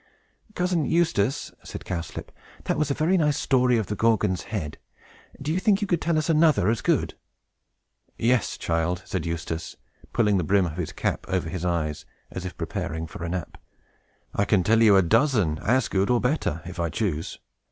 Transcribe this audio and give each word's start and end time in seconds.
"Cousin 0.55 0.83
Eustace," 0.85 1.51
said 1.63 1.85
Cowslip, 1.85 2.31
"that 2.63 2.75
was 2.75 2.89
a 2.89 2.95
very 2.95 3.17
nice 3.17 3.37
story 3.37 3.77
of 3.77 3.85
the 3.85 3.93
Gorgon's 3.95 4.45
Head. 4.45 4.79
Do 5.39 5.53
you 5.53 5.59
think 5.59 5.79
you 5.79 5.85
could 5.85 6.01
tell 6.01 6.17
us 6.17 6.27
another 6.27 6.69
as 6.69 6.81
good?" 6.81 7.13
"Yes, 8.17 8.57
child," 8.57 9.03
said 9.05 9.27
Eustace, 9.27 9.75
pulling 10.11 10.39
the 10.39 10.43
brim 10.43 10.65
of 10.65 10.77
his 10.77 10.91
cap 10.91 11.25
over 11.27 11.49
his 11.49 11.63
eyes, 11.63 12.05
as 12.31 12.45
if 12.45 12.57
preparing 12.57 13.05
for 13.05 13.23
a 13.23 13.29
nap. 13.29 13.61
"I 14.33 14.43
can 14.43 14.63
tell 14.63 14.81
you 14.81 14.95
a 14.95 15.03
dozen, 15.03 15.59
as 15.59 15.87
good 15.87 16.09
or 16.09 16.19
better, 16.19 16.63
if 16.65 16.79
I 16.79 16.89
choose." 16.89 17.37